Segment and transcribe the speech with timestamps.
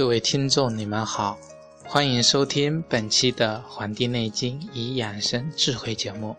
[0.00, 1.38] 各位听众，你们好，
[1.84, 6.34] 欢迎收听本期的《黄帝内经与养生智慧》节目。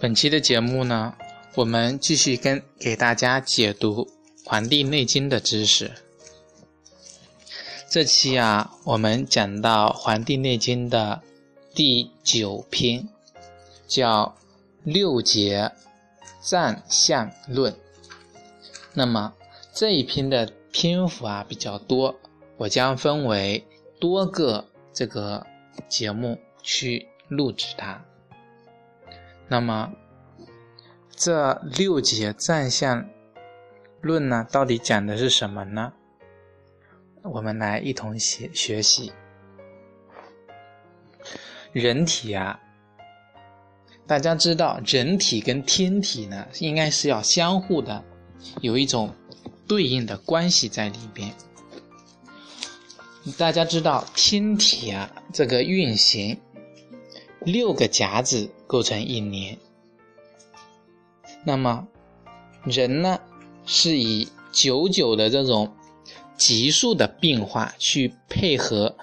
[0.00, 1.16] 本期的节目呢，
[1.56, 4.04] 我们继续跟给大家解读
[4.44, 5.90] 《黄帝内经》的知识。
[7.90, 11.20] 这期啊，我们讲到《黄帝内经》的
[11.74, 13.08] 第九篇，
[13.88, 14.36] 叫
[14.84, 15.72] 《六节
[16.40, 17.72] 脏象论》。
[18.92, 19.34] 那么
[19.72, 22.14] 这一篇的篇幅啊比较多，
[22.58, 23.66] 我将分为
[23.98, 25.44] 多个这个
[25.88, 28.04] 节目去录制它。
[29.48, 29.92] 那么，
[31.10, 33.10] 这六节战象
[34.00, 35.92] 论呢，到底讲的是什么呢？
[37.22, 39.12] 我们来一同学学习。
[41.74, 42.60] 人体啊，
[44.06, 48.04] 大家知道，人体跟天体呢，应该是要相互的，
[48.60, 49.12] 有一种
[49.66, 51.34] 对应的关系在里边。
[53.36, 56.40] 大家知道，天体啊，这个运行。
[57.40, 59.58] 六个甲子构成一年，
[61.44, 61.86] 那么
[62.62, 63.20] 人呢
[63.66, 65.74] 是以九九的这种
[66.38, 68.96] 级数的变化去配合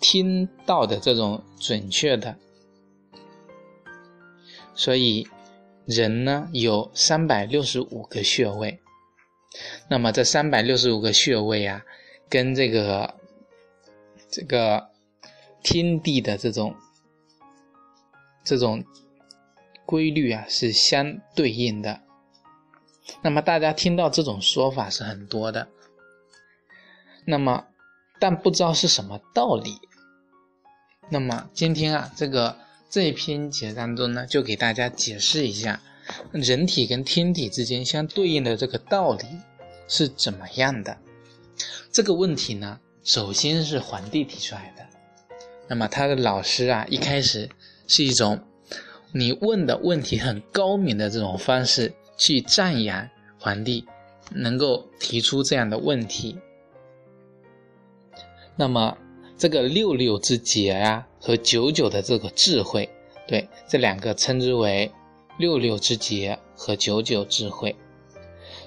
[0.00, 2.36] 听到的这种准确的，
[4.74, 5.26] 所以
[5.86, 8.80] 人呢有三百六十五个穴位，
[9.88, 11.84] 那么这三百六十五个穴位啊，
[12.28, 13.14] 跟这个
[14.28, 14.88] 这个
[15.62, 16.74] 天地的这种。
[18.46, 18.84] 这种
[19.86, 22.02] 规律啊是相对应的，
[23.22, 25.66] 那么大家听到这种说法是很多的，
[27.24, 27.64] 那么
[28.18, 29.78] 但不知道是什么道理。
[31.10, 32.56] 那么今天啊，这个
[32.88, 35.80] 这一篇节当中呢，就给大家解释一下
[36.32, 39.24] 人体跟天体之间相对应的这个道理
[39.88, 40.96] 是怎么样的。
[41.92, 44.86] 这个问题呢，首先是皇帝提出来的，
[45.68, 47.50] 那么他的老师啊，一开始。
[47.86, 48.40] 是一种
[49.12, 53.06] 你问的问题很高明的这种方式去赞扬
[53.38, 53.84] 皇帝
[54.30, 56.38] 能够提出这样的问题。
[58.56, 58.96] 那么
[59.36, 62.88] 这个六六之节啊和九九的这个智慧，
[63.26, 64.90] 对这两个称之为
[65.38, 67.74] 六六之节和九九智慧，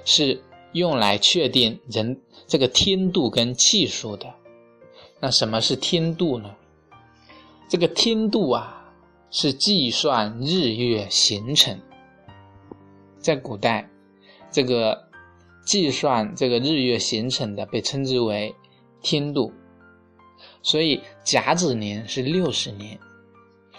[0.06, 0.42] 是
[0.74, 4.34] 用来确定人这个天度跟气数的。
[5.20, 6.56] 那什么是天度呢？
[7.70, 8.74] 这个天度啊。
[9.30, 11.78] 是计算日月行程，
[13.20, 13.90] 在古代，
[14.50, 15.10] 这个
[15.66, 18.56] 计算这个日月行程的被称之为
[19.02, 19.52] 天度，
[20.68, 23.00] 所以甲子年是六十年，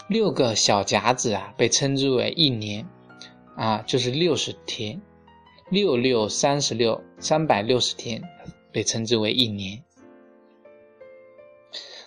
[0.08, 2.88] 六个小甲子啊被称之为一年，
[3.56, 4.98] 啊就是六十天，
[5.68, 8.22] 六六三十六，三百六十天
[8.72, 9.84] 被称之为一年，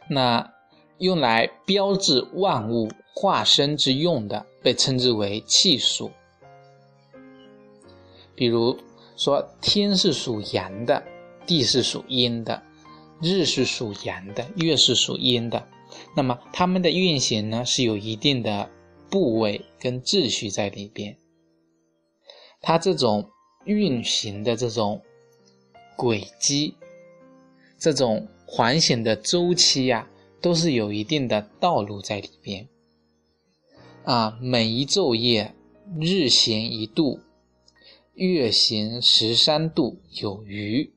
[0.10, 0.52] 那
[0.98, 2.90] 用来标志万物。
[3.14, 6.10] 化身之用的被称之为气数，
[8.34, 8.80] 比如
[9.18, 11.04] 说天是属阳的，
[11.46, 12.64] 地是属阴的，
[13.22, 15.68] 日是属阳的，月是属阴的，
[16.16, 18.70] 那么它们的运行呢是有一定的
[19.10, 21.18] 部位跟秩序在里边，
[22.62, 23.30] 它这种
[23.66, 25.02] 运行的这种
[25.96, 26.76] 轨迹，
[27.78, 30.10] 这种环形的周期呀，
[30.42, 32.68] 都是有一定的道路在里边。
[34.04, 35.54] 啊，每一昼夜，
[36.00, 37.20] 日行一度，
[38.16, 40.92] 月行十三度有余。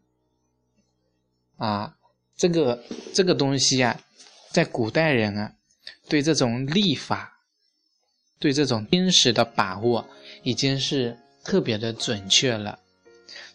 [1.56, 1.97] 啊，
[2.44, 3.99] 这个这个东西啊，
[4.50, 5.55] 在古代人啊，
[6.11, 7.38] 对这种历法，
[8.38, 10.06] 对这种天时的把握，
[10.43, 12.79] 已经是特别的准确了。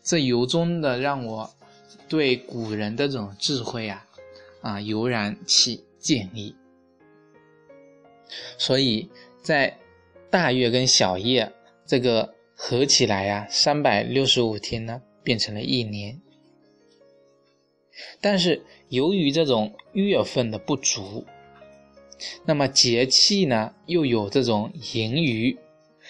[0.02, 1.54] 这由衷的让我
[2.08, 4.08] 对古人的这种智慧啊，
[4.62, 6.56] 啊，油然起敬意。
[8.58, 9.10] 所以。
[9.42, 9.80] 在
[10.30, 11.52] 大月跟小月
[11.88, 16.22] 这个合起来呀，三百六十五天呢，变成了一年。
[18.22, 21.26] 但是由于这种月份的不足，
[22.44, 25.58] 那么节气呢又有这种盈余，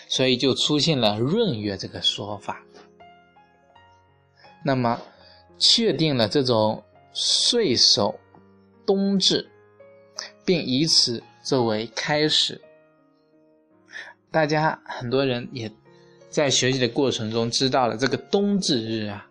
[0.08, 2.64] 所以就出现了闰月这个说法。
[4.64, 5.00] 那么
[5.58, 6.84] 确定了这种
[7.14, 8.20] 岁首
[8.86, 9.50] 冬至，
[10.46, 12.62] 并以此作为开始。
[14.32, 15.72] 大家很多人也
[16.30, 19.28] 在学习的过程中知道了，这个冬至日啊，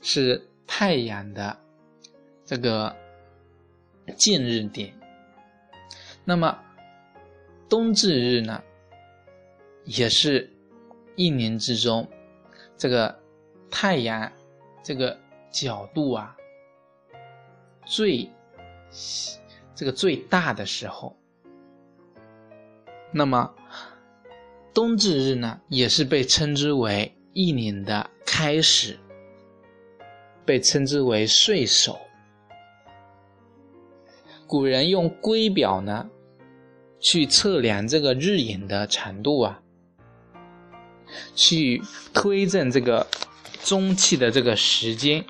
[0.00, 1.58] 是太阳的
[2.52, 2.94] 这个
[4.14, 4.92] 近日点。
[6.22, 6.54] 那么
[7.66, 8.62] 冬至日呢，
[9.86, 10.52] 也是
[11.16, 12.06] 一年之中
[12.76, 13.18] 这个
[13.70, 14.30] 太阳
[14.82, 15.18] 这个
[15.50, 16.36] 角度啊
[17.86, 18.28] 最
[19.74, 21.16] 这个最大的时候。
[23.10, 23.50] 那么
[24.74, 28.98] 冬至日呢，也是被称之为一年的开始，
[30.44, 31.98] 被称之为岁首。
[34.52, 36.10] 古人用圭表呢，
[37.00, 39.62] 去测量这个日影的长度啊，
[41.34, 41.80] 去
[42.12, 43.06] 推证这个
[43.64, 45.24] 中气的这个时间。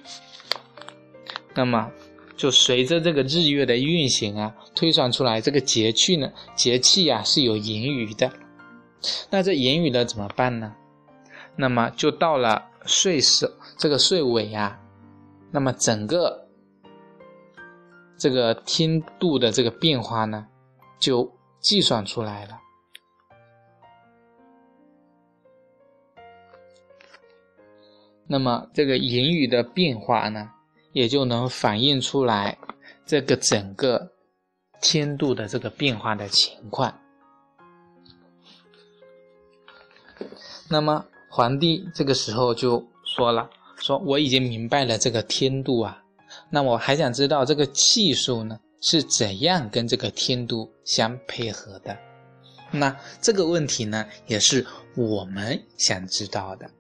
[1.54, 1.92] 那么，
[2.36, 8.32] 就随着这个日月的运行啊，推算出来这个节气呢，节气呀是有盈余的。
[9.30, 10.74] 那这盈余了怎么办呢？
[11.54, 13.48] 那么就到了岁首
[13.78, 14.80] 这个岁尾啊，
[15.52, 16.41] 那么整个。
[18.18, 20.46] 这个天度的这个变化呢，
[20.98, 21.30] 就
[21.60, 22.58] 计算出来了。
[28.26, 30.50] 那么这个言语的变化呢，
[30.92, 32.56] 也就能反映出来
[33.04, 34.12] 这个整个
[34.80, 36.98] 天度的这个变化的情况。
[40.70, 46.02] 那么皇帝这个时候就说了：“说我已经明白了这个天度啊。”
[46.54, 51.96] 那我还想知道这个气数呢是怎样跟这个天度相配合的？
[52.70, 56.70] 那这个问题呢也是我们想知道的。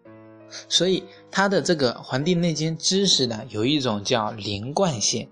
[0.68, 5.26] 所以他的这个《黄帝内经》知识呢有一种叫连贯性，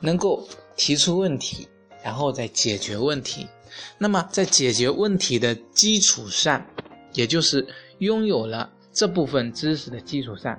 [0.00, 1.68] 能够提出问题，
[2.02, 3.46] 然后再解决问题。
[3.98, 6.66] 那么在解决问题的基础上，
[7.12, 7.66] 也就是
[7.98, 10.58] 拥有了这部分知识的基础上，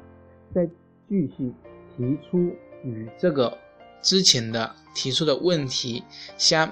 [0.54, 0.64] 再
[1.08, 1.52] 继续
[1.98, 2.56] 提出。
[2.84, 3.58] 与这个
[4.02, 6.04] 之前的提出的问题
[6.38, 6.72] 相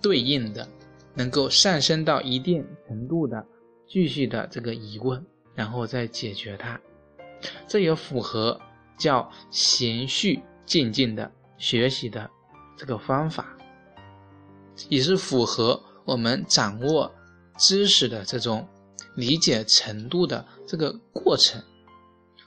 [0.00, 0.66] 对应的，
[1.14, 3.44] 能够上升到一定程度的
[3.86, 6.80] 继续的这个疑问，然后再解决它，
[7.68, 8.60] 这也符合
[8.98, 12.28] 叫循序渐进的学习的
[12.76, 13.56] 这个方法，
[14.88, 17.12] 也是符合我们掌握
[17.58, 18.66] 知识的这种
[19.14, 21.62] 理解程度的这个过程，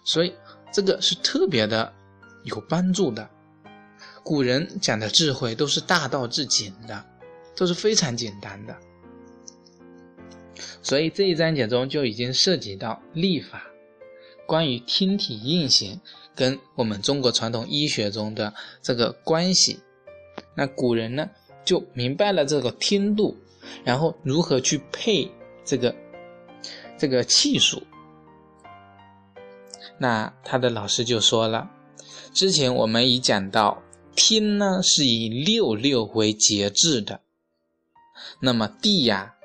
[0.03, 0.33] 所以
[0.73, 1.93] 这个是特别的。
[2.45, 3.29] 有帮助的，
[4.23, 7.05] 古人讲的智慧都是大道至简的，
[7.55, 8.75] 都是非常简单的。
[10.81, 13.63] 所以这一章节中就已经涉及到历法，
[14.47, 15.99] 关于天体运行
[16.35, 19.79] 跟我们中国传统医学中的这个关系。
[20.55, 21.29] 那古人呢
[21.65, 23.35] 就明白了这个天度，
[23.83, 25.29] 然后如何去配
[25.63, 25.95] 这个
[26.97, 27.81] 这个气数。
[29.97, 31.71] 那他的老师就说了。
[32.35, 33.81] 之前我们已讲到，
[34.13, 37.21] 天呢是以六六为节制的，
[38.41, 39.35] 那么地呀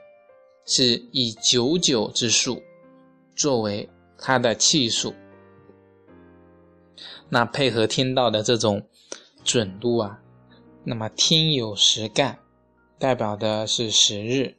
[0.67, 2.61] 是以九九之数
[3.37, 3.89] 作为
[4.19, 5.15] 它的气数。
[7.29, 8.85] 那配合天道的这种
[9.45, 10.21] 准度啊，
[10.83, 12.41] 那么天有十干，
[12.99, 14.57] 代表的是十日。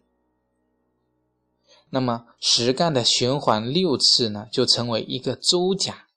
[1.89, 6.08] 那么十干的循环六次呢，就成为一个周甲。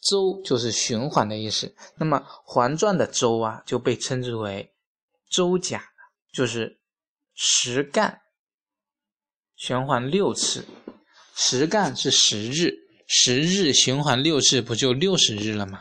[0.00, 4.72] 周就是循环的意思，那么环转的周啊，就被称之为
[5.30, 5.84] 周甲，
[6.32, 6.80] 就是
[7.34, 8.22] 十干
[9.56, 10.64] 循环六次，
[11.36, 12.72] 十干是十日，
[13.06, 15.80] 十日循环六次，不就六十日了吗？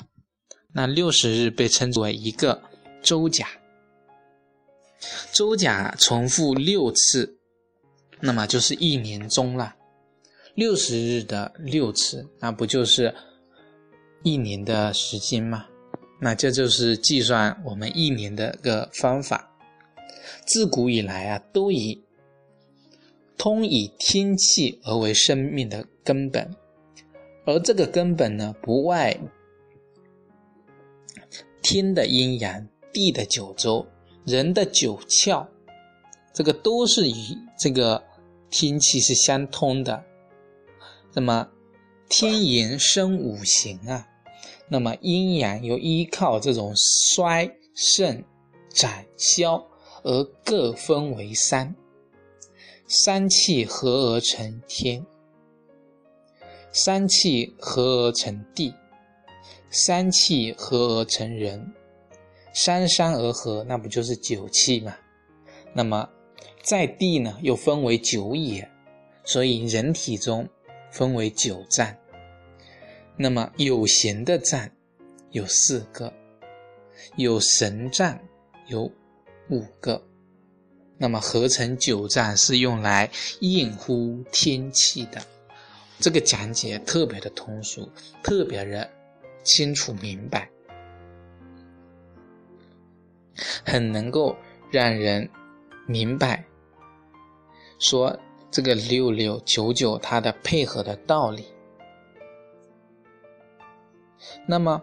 [0.73, 2.61] 那六十日被称之为一个
[3.01, 3.47] 周甲，
[5.31, 7.39] 周甲重复六次，
[8.19, 9.77] 那么就是一年中了，
[10.55, 13.15] 六十日的六次，那不就是？
[14.23, 15.65] 一年的时间嘛，
[16.19, 19.51] 那这就是计算我们一年的个方法。
[20.45, 22.03] 自古以来啊，都以
[23.37, 26.53] 通以天气而为生命的根本，
[27.45, 29.17] 而这个根本呢，不外
[31.61, 33.87] 天的阴阳、地的九州、
[34.25, 35.47] 人的九窍，
[36.33, 37.13] 这个都是与
[37.57, 38.03] 这个
[38.49, 40.03] 天气是相通的。
[41.13, 41.49] 那么，
[42.09, 44.05] 天言生五行啊。
[44.67, 48.23] 那么阴阳又依靠这种衰盛
[48.69, 49.65] 长消
[50.03, 51.75] 而各分为三，
[52.87, 55.05] 三气合而成天，
[56.71, 58.73] 三气合而成地，
[59.71, 61.73] 三气合而成人，
[62.53, 64.95] 三三而合，那不就是九气吗？
[65.73, 66.07] 那么
[66.61, 68.69] 在地呢，又分为九也，
[69.23, 70.47] 所以人体中
[70.91, 71.97] 分为九站。
[73.15, 74.71] 那么有形的站
[75.31, 76.13] 有四个，
[77.17, 78.21] 有神站
[78.67, 78.91] 有
[79.49, 80.01] 五个，
[80.97, 83.09] 那么合成九站是用来
[83.41, 85.21] 应呼天气的。
[85.99, 87.91] 这个讲解特别的通俗，
[88.23, 88.89] 特别的
[89.43, 90.49] 清楚明白，
[93.65, 94.33] 很能够
[94.71, 95.29] 让人
[95.87, 96.45] 明白
[97.79, 98.17] 说
[98.51, 101.45] 这个六六九九它的配合的道理。
[104.47, 104.81] 那么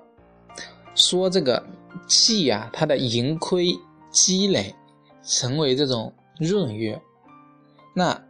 [0.94, 1.64] 说这个
[2.08, 3.78] 气呀，它的盈亏
[4.10, 4.74] 积累
[5.22, 7.00] 成为这种闰月，
[7.94, 8.22] 那。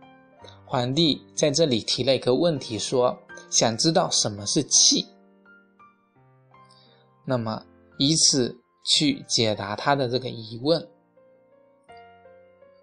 [0.69, 3.16] 皇帝在这里提了一个问题，说
[3.49, 5.07] 想知道什么是气，
[7.25, 7.64] 那么
[7.99, 10.88] 以此去解答他的这个疑问。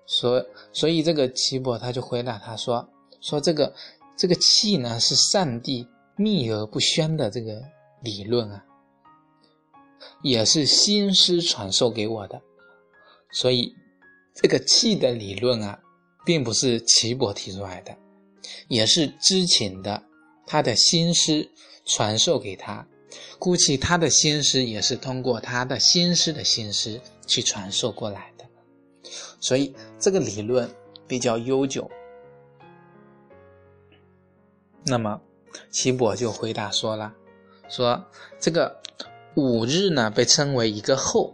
[0.05, 2.87] 所所以这个岐伯他就回答他说：
[3.21, 3.73] 说这个
[4.17, 7.61] 这个气呢是上帝秘而不宣的这个
[8.01, 8.63] 理论啊，
[10.21, 12.41] 也是先师传授给我的，
[13.31, 13.73] 所以
[14.33, 15.79] 这个气的理论啊。
[16.25, 17.93] 并不是岐伯提出来的，
[18.69, 20.01] 也是知情的，
[20.47, 21.51] 他的心师
[21.83, 22.87] 传授给他，
[23.37, 28.31] 估计他的心师也是通过他的心师的心师去传授过来，
[29.39, 30.69] 所以这个理论
[31.07, 31.89] 比较悠久。
[34.85, 35.21] 那么
[35.69, 37.13] 岐伯就回答说了，
[37.69, 38.05] 说
[38.39, 38.81] 这个
[39.35, 41.33] 五日呢被称为一个后，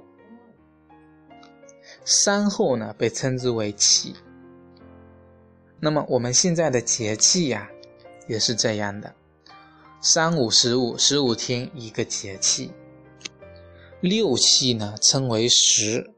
[2.05, 4.13] 三后呢被称之为起。
[5.79, 7.69] 那么我们现在的节气呀，
[8.27, 9.15] 也是这样的：
[10.01, 12.71] 三五十五，十五天一个节气。
[14.01, 16.11] 六气呢称为十。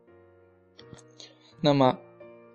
[1.62, 1.98] 那么，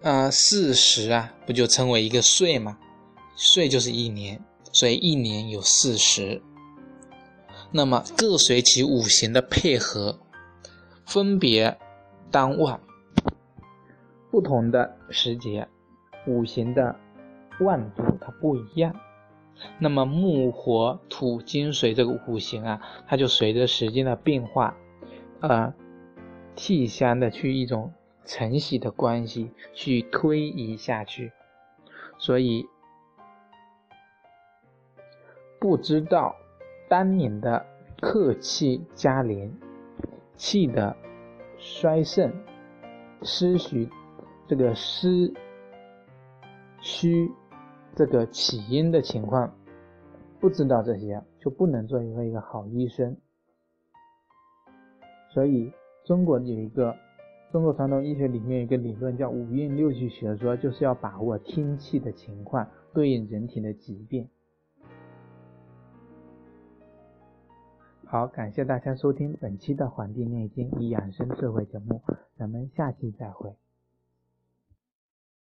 [0.03, 2.77] 呃，四十啊，不就称为一个岁吗？
[3.37, 6.43] 岁就是一年，所以一年有四十。
[7.71, 10.19] 那么各随其五行的配合，
[11.05, 11.79] 分别
[12.31, 12.81] 当万。
[14.31, 15.69] 不同的时节。
[16.27, 16.97] 五行的
[17.61, 18.97] 万度它不一样，
[19.79, 24.77] 那么木、火、土、金、水这个五行啊，它就随着时间的变化，
[25.41, 25.73] 呃，
[26.57, 27.93] 替相的去一种
[28.27, 31.33] 承袭的关系去推移下去，
[32.19, 32.67] 所以
[35.59, 36.37] 不知道
[36.91, 37.65] 当年的
[38.03, 39.51] 克气加连，
[40.37, 40.95] 气的
[41.57, 42.31] 衰盛
[43.23, 43.89] 失许
[44.47, 45.33] 这个失。
[46.83, 47.33] 虚，
[47.97, 49.53] 这个起因的情况，
[50.39, 53.17] 不知道这些就不能做一个一个好医生。
[55.33, 55.73] 所以
[56.05, 56.95] 中国有一个
[57.53, 64.29] 中国传统医学里面有一个理论叫五运六气学说，就是要把握天气的情况对应人体的疾病。
[68.05, 72.03] 好，感谢大家收听本期的《黄帝内经与养生智慧》节目，
[72.37, 73.57] 咱们下期再会。